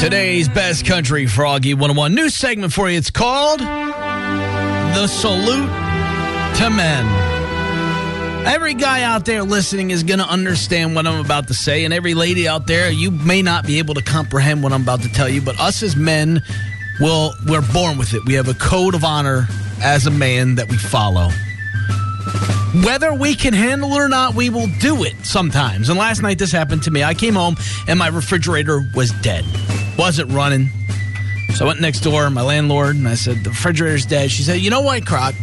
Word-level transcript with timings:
Today's 0.00 0.48
best 0.48 0.86
country 0.86 1.26
froggy 1.26 1.74
101 1.74 2.14
new 2.14 2.30
segment 2.30 2.72
for 2.72 2.88
you. 2.88 2.96
It's 2.96 3.10
called 3.10 3.60
The 3.60 5.06
Salute 5.06 5.68
to 6.56 6.70
Men. 6.70 8.46
Every 8.46 8.72
guy 8.72 9.02
out 9.02 9.26
there 9.26 9.42
listening 9.42 9.90
is 9.90 10.02
going 10.02 10.18
to 10.18 10.24
understand 10.24 10.94
what 10.94 11.06
I'm 11.06 11.22
about 11.22 11.48
to 11.48 11.54
say, 11.54 11.84
and 11.84 11.92
every 11.92 12.14
lady 12.14 12.48
out 12.48 12.66
there, 12.66 12.90
you 12.90 13.10
may 13.10 13.42
not 13.42 13.66
be 13.66 13.76
able 13.78 13.92
to 13.92 14.02
comprehend 14.02 14.62
what 14.62 14.72
I'm 14.72 14.80
about 14.80 15.02
to 15.02 15.10
tell 15.10 15.28
you, 15.28 15.42
but 15.42 15.60
us 15.60 15.82
as 15.82 15.94
men, 15.96 16.42
will 16.98 17.34
we're 17.46 17.60
born 17.70 17.98
with 17.98 18.14
it. 18.14 18.24
We 18.24 18.32
have 18.34 18.48
a 18.48 18.54
code 18.54 18.94
of 18.94 19.04
honor 19.04 19.48
as 19.82 20.06
a 20.06 20.10
man 20.10 20.54
that 20.54 20.70
we 20.70 20.78
follow. 20.78 21.28
Whether 22.86 23.12
we 23.12 23.34
can 23.34 23.52
handle 23.52 23.92
it 23.92 23.98
or 23.98 24.08
not, 24.08 24.34
we 24.34 24.48
will 24.48 24.68
do 24.78 25.04
it 25.04 25.26
sometimes. 25.26 25.90
And 25.90 25.98
last 25.98 26.22
night 26.22 26.38
this 26.38 26.52
happened 26.52 26.84
to 26.84 26.90
me. 26.90 27.04
I 27.04 27.12
came 27.12 27.34
home 27.34 27.56
and 27.86 27.98
my 27.98 28.08
refrigerator 28.08 28.80
was 28.94 29.10
dead. 29.20 29.44
Wasn't 30.00 30.32
running. 30.32 30.70
So 31.56 31.66
I 31.66 31.68
went 31.68 31.82
next 31.82 32.00
door, 32.00 32.30
my 32.30 32.40
landlord, 32.40 32.96
and 32.96 33.06
I 33.06 33.16
said, 33.16 33.44
The 33.44 33.50
refrigerator's 33.50 34.06
dead. 34.06 34.30
She 34.30 34.42
said, 34.42 34.60
You 34.60 34.70
know 34.70 34.80
what, 34.80 35.04
Croc? 35.04 35.34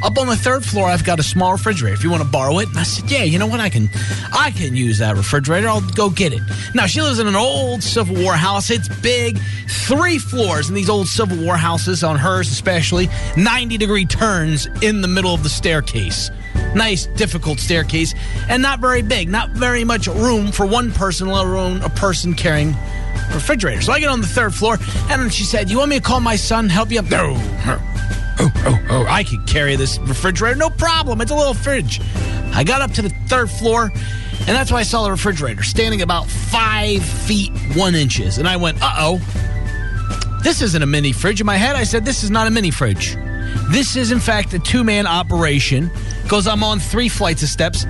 Up 0.00 0.16
on 0.16 0.28
the 0.28 0.36
third 0.36 0.64
floor, 0.64 0.86
I've 0.86 1.02
got 1.02 1.18
a 1.18 1.24
small 1.24 1.50
refrigerator. 1.50 1.92
If 1.92 2.04
you 2.04 2.10
want 2.10 2.22
to 2.22 2.28
borrow 2.28 2.60
it, 2.60 2.68
and 2.68 2.78
I 2.78 2.84
said, 2.84 3.10
"Yeah, 3.10 3.24
you 3.24 3.40
know 3.40 3.48
what? 3.48 3.58
I 3.58 3.68
can, 3.68 3.88
I 4.32 4.52
can 4.52 4.76
use 4.76 4.98
that 4.98 5.16
refrigerator. 5.16 5.66
I'll 5.66 5.80
go 5.80 6.08
get 6.08 6.32
it." 6.32 6.42
Now 6.72 6.86
she 6.86 7.02
lives 7.02 7.18
in 7.18 7.26
an 7.26 7.34
old 7.34 7.82
Civil 7.82 8.22
War 8.22 8.34
house. 8.34 8.70
It's 8.70 8.88
big, 9.00 9.40
three 9.66 10.18
floors, 10.18 10.68
and 10.68 10.76
these 10.76 10.88
old 10.88 11.08
Civil 11.08 11.44
War 11.44 11.56
houses, 11.56 12.04
on 12.04 12.16
hers 12.16 12.48
especially, 12.48 13.08
ninety 13.36 13.76
degree 13.76 14.04
turns 14.04 14.66
in 14.82 15.00
the 15.00 15.08
middle 15.08 15.34
of 15.34 15.42
the 15.42 15.48
staircase. 15.48 16.30
Nice, 16.76 17.06
difficult 17.16 17.58
staircase, 17.58 18.14
and 18.48 18.62
not 18.62 18.78
very 18.78 19.02
big. 19.02 19.30
Not 19.30 19.50
very 19.50 19.82
much 19.82 20.06
room 20.06 20.52
for 20.52 20.66
one 20.66 20.92
person, 20.92 21.26
let 21.28 21.44
alone 21.46 21.80
a 21.82 21.90
person 21.90 22.34
carrying 22.34 22.76
refrigerator. 23.36 23.80
So 23.82 23.92
I 23.92 24.00
get 24.00 24.08
on 24.08 24.20
the 24.20 24.26
third 24.26 24.54
floor, 24.54 24.78
and 25.08 25.32
she 25.32 25.44
said, 25.44 25.70
"You 25.70 25.78
want 25.78 25.90
me 25.90 25.96
to 25.96 26.02
call 26.02 26.20
my 26.20 26.36
son, 26.36 26.68
help 26.68 26.90
you 26.90 26.98
up?" 26.98 27.10
No. 27.10 27.34
Oh, 28.38 28.52
oh, 28.66 28.86
oh, 28.90 29.06
I 29.08 29.24
can 29.24 29.42
carry 29.46 29.76
this 29.76 29.98
refrigerator, 29.98 30.56
no 30.56 30.68
problem. 30.68 31.20
It's 31.22 31.30
a 31.30 31.34
little 31.34 31.54
fridge. 31.54 32.00
I 32.52 32.64
got 32.64 32.82
up 32.82 32.90
to 32.92 33.02
the 33.02 33.08
third 33.28 33.50
floor, 33.50 33.90
and 34.40 34.48
that's 34.48 34.70
why 34.70 34.80
I 34.80 34.82
saw 34.82 35.04
the 35.04 35.10
refrigerator 35.10 35.62
standing 35.62 36.02
about 36.02 36.26
five 36.26 37.02
feet 37.02 37.52
one 37.74 37.94
inches. 37.94 38.36
And 38.38 38.46
I 38.46 38.56
went, 38.56 38.78
uh 38.82 38.94
oh, 38.98 39.20
this 40.42 40.60
isn't 40.62 40.82
a 40.82 40.86
mini 40.86 41.12
fridge. 41.12 41.40
In 41.40 41.46
my 41.46 41.56
head, 41.56 41.76
I 41.76 41.84
said, 41.84 42.04
this 42.04 42.22
is 42.22 42.30
not 42.30 42.46
a 42.46 42.50
mini 42.50 42.70
fridge. 42.70 43.16
This 43.70 43.96
is, 43.96 44.12
in 44.12 44.20
fact, 44.20 44.52
a 44.54 44.58
two 44.58 44.84
man 44.84 45.06
operation 45.06 45.90
because 46.22 46.46
I'm 46.46 46.62
on 46.62 46.78
three 46.78 47.08
flights 47.08 47.42
of 47.42 47.48
steps. 47.48 47.84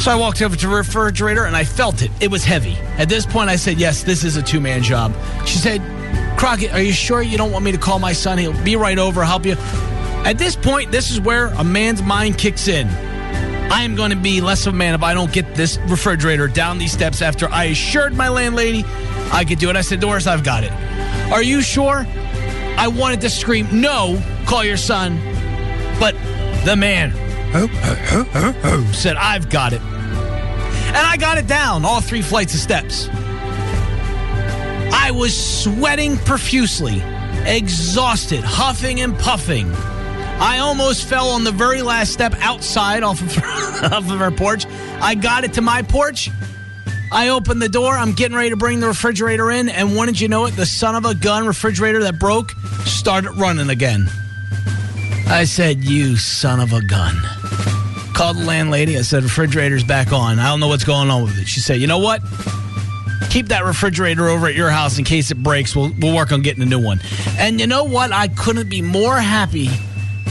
So 0.00 0.10
I 0.10 0.16
walked 0.16 0.42
over 0.42 0.54
to 0.54 0.66
the 0.66 0.74
refrigerator 0.74 1.44
and 1.44 1.56
I 1.56 1.64
felt 1.64 2.02
it. 2.02 2.10
It 2.20 2.30
was 2.30 2.44
heavy. 2.44 2.74
At 2.98 3.08
this 3.08 3.24
point, 3.24 3.48
I 3.48 3.56
said, 3.56 3.78
yes, 3.78 4.02
this 4.02 4.22
is 4.24 4.36
a 4.36 4.42
two 4.42 4.60
man 4.60 4.82
job. 4.82 5.14
She 5.46 5.58
said, 5.58 5.80
Crockett, 6.38 6.72
are 6.72 6.82
you 6.82 6.92
sure 6.92 7.22
you 7.22 7.38
don't 7.38 7.52
want 7.52 7.64
me 7.64 7.72
to 7.72 7.78
call 7.78 7.98
my 7.98 8.12
son? 8.12 8.38
He'll 8.38 8.64
be 8.64 8.76
right 8.76 8.98
over, 8.98 9.24
help 9.24 9.46
you. 9.46 9.56
At 10.24 10.38
this 10.38 10.56
point, 10.56 10.90
this 10.90 11.10
is 11.10 11.20
where 11.20 11.46
a 11.48 11.64
man's 11.64 12.02
mind 12.02 12.38
kicks 12.38 12.68
in. 12.68 12.88
I 13.70 13.82
am 13.82 13.94
going 13.94 14.10
to 14.10 14.16
be 14.16 14.40
less 14.40 14.66
of 14.66 14.74
a 14.74 14.76
man 14.76 14.94
if 14.94 15.02
I 15.02 15.14
don't 15.14 15.32
get 15.32 15.54
this 15.54 15.78
refrigerator 15.88 16.48
down 16.48 16.78
these 16.78 16.92
steps 16.92 17.22
after 17.22 17.48
I 17.48 17.64
assured 17.64 18.14
my 18.14 18.28
landlady 18.28 18.84
I 19.32 19.44
could 19.44 19.58
do 19.58 19.68
it. 19.68 19.76
I 19.76 19.80
said, 19.80 20.00
Doris, 20.00 20.26
I've 20.26 20.44
got 20.44 20.62
it. 20.62 20.72
Are 21.32 21.42
you 21.42 21.60
sure? 21.60 22.06
I 22.76 22.88
wanted 22.88 23.20
to 23.22 23.30
scream, 23.30 23.80
no, 23.80 24.22
call 24.46 24.64
your 24.64 24.76
son. 24.76 25.18
But 25.98 26.14
the 26.64 26.76
man 26.76 27.12
said, 28.92 29.16
I've 29.16 29.48
got 29.48 29.72
it. 29.72 29.80
And 29.80 30.96
I 30.96 31.16
got 31.16 31.38
it 31.38 31.46
down 31.46 31.84
all 31.84 32.00
three 32.00 32.22
flights 32.22 32.52
of 32.52 32.58
steps. 32.58 33.08
I 34.92 35.12
was 35.12 35.62
sweating 35.62 36.16
profusely, 36.16 37.00
exhausted, 37.46 38.40
huffing 38.42 39.00
and 39.00 39.16
puffing. 39.16 39.72
I 39.72 40.58
almost 40.58 41.06
fell 41.06 41.28
on 41.28 41.44
the 41.44 41.52
very 41.52 41.82
last 41.82 42.12
step 42.12 42.34
outside 42.40 43.04
off 43.04 43.20
of, 43.20 43.38
off 43.92 44.10
of 44.10 44.20
our 44.20 44.32
porch. 44.32 44.66
I 45.00 45.14
got 45.14 45.44
it 45.44 45.52
to 45.52 45.62
my 45.62 45.82
porch. 45.82 46.30
I 47.12 47.28
opened 47.28 47.62
the 47.62 47.68
door. 47.68 47.92
I'm 47.92 48.14
getting 48.14 48.36
ready 48.36 48.50
to 48.50 48.56
bring 48.56 48.80
the 48.80 48.88
refrigerator 48.88 49.52
in. 49.52 49.68
And 49.68 49.94
did 50.06 50.20
you 50.20 50.26
know 50.26 50.46
it? 50.46 50.56
The 50.56 50.66
son 50.66 50.96
of 50.96 51.04
a 51.04 51.14
gun 51.14 51.46
refrigerator 51.46 52.02
that 52.02 52.18
broke 52.18 52.50
started 52.84 53.30
running 53.36 53.70
again. 53.70 54.10
I 55.26 55.44
said, 55.44 55.84
You 55.84 56.16
son 56.16 56.60
of 56.60 56.72
a 56.72 56.82
gun. 56.82 57.16
Called 58.14 58.36
the 58.36 58.44
landlady. 58.44 58.96
I 58.96 59.02
said, 59.02 59.22
Refrigerator's 59.22 59.84
back 59.84 60.12
on. 60.12 60.38
I 60.38 60.48
don't 60.48 60.60
know 60.60 60.68
what's 60.68 60.84
going 60.84 61.10
on 61.10 61.24
with 61.24 61.38
it. 61.38 61.46
She 61.46 61.60
said, 61.60 61.80
You 61.80 61.86
know 61.86 61.98
what? 61.98 62.22
keep 63.34 63.48
that 63.48 63.64
refrigerator 63.64 64.28
over 64.28 64.46
at 64.46 64.54
your 64.54 64.70
house 64.70 64.96
in 64.96 65.04
case 65.04 65.32
it 65.32 65.42
breaks. 65.42 65.74
We'll, 65.74 65.90
we'll 65.98 66.14
work 66.14 66.30
on 66.30 66.40
getting 66.42 66.62
a 66.62 66.66
new 66.66 66.80
one. 66.80 67.00
And 67.36 67.58
you 67.58 67.66
know 67.66 67.82
what? 67.82 68.12
I 68.12 68.28
couldn't 68.28 68.70
be 68.70 68.80
more 68.80 69.16
happy 69.16 69.68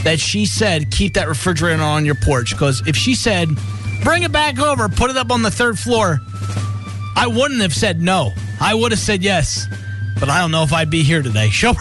that 0.04 0.18
she 0.18 0.46
said, 0.46 0.90
keep 0.90 1.12
that 1.12 1.28
refrigerator 1.28 1.82
on 1.82 2.06
your 2.06 2.14
porch. 2.14 2.52
Because 2.52 2.82
if 2.86 2.96
she 2.96 3.14
said, 3.14 3.50
bring 4.02 4.22
it 4.22 4.32
back 4.32 4.58
over, 4.58 4.88
put 4.88 5.10
it 5.10 5.18
up 5.18 5.30
on 5.30 5.42
the 5.42 5.50
third 5.50 5.78
floor, 5.78 6.20
I 7.14 7.26
wouldn't 7.26 7.60
have 7.60 7.74
said 7.74 8.00
no. 8.00 8.32
I 8.58 8.72
would 8.72 8.90
have 8.90 8.98
said 8.98 9.22
yes. 9.22 9.66
But 10.18 10.30
I 10.30 10.40
don't 10.40 10.50
know 10.50 10.62
if 10.62 10.72
I'd 10.72 10.88
be 10.88 11.02
here 11.02 11.20
today. 11.20 11.48
Show 11.50 11.74